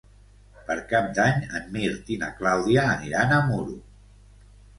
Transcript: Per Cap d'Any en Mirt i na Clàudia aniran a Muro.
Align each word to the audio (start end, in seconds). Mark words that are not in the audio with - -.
Per 0.69 0.77
Cap 0.93 1.11
d'Any 1.19 1.43
en 1.59 1.67
Mirt 1.75 2.09
i 2.15 2.17
na 2.25 2.31
Clàudia 2.41 2.87
aniran 2.95 3.37
a 3.37 3.39
Muro. 3.53 3.79